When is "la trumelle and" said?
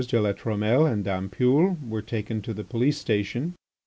0.19-1.03